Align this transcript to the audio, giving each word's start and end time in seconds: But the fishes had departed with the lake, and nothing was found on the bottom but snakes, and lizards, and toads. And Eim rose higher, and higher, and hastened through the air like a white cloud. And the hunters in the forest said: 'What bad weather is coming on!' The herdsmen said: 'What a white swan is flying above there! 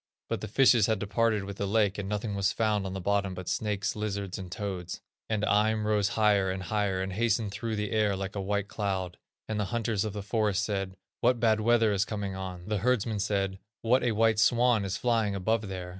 But 0.29 0.41
the 0.41 0.47
fishes 0.47 0.87
had 0.87 0.97
departed 0.97 1.43
with 1.43 1.57
the 1.57 1.67
lake, 1.67 1.99
and 1.99 2.09
nothing 2.09 2.33
was 2.33 2.51
found 2.51 2.87
on 2.87 2.93
the 2.93 2.99
bottom 2.99 3.35
but 3.35 3.47
snakes, 3.47 3.93
and 3.93 4.01
lizards, 4.01 4.39
and 4.39 4.51
toads. 4.51 4.99
And 5.29 5.43
Eim 5.43 5.85
rose 5.85 6.07
higher, 6.17 6.49
and 6.49 6.63
higher, 6.63 7.03
and 7.03 7.13
hastened 7.13 7.51
through 7.51 7.75
the 7.75 7.91
air 7.91 8.15
like 8.15 8.35
a 8.35 8.41
white 8.41 8.67
cloud. 8.67 9.19
And 9.47 9.59
the 9.59 9.65
hunters 9.65 10.03
in 10.03 10.11
the 10.13 10.23
forest 10.23 10.63
said: 10.63 10.97
'What 11.19 11.39
bad 11.39 11.59
weather 11.59 11.93
is 11.93 12.03
coming 12.03 12.35
on!' 12.35 12.63
The 12.65 12.79
herdsmen 12.79 13.19
said: 13.19 13.59
'What 13.83 14.01
a 14.03 14.13
white 14.13 14.39
swan 14.39 14.85
is 14.85 14.97
flying 14.97 15.35
above 15.35 15.67
there! 15.67 15.89